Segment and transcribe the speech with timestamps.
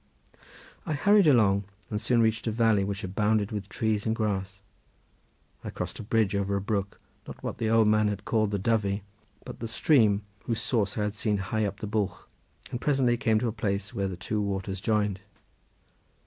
[0.83, 4.59] I hurried along and soon reached a valley which abounded with trees and grass;
[5.63, 8.57] I crossed a bridge over a brook, not what the old man had called the
[8.57, 9.03] Dyfi,
[9.45, 12.17] but the stream whose source I had seen high up the bwlch,
[12.71, 15.19] and presently came to a place where the two waters joined.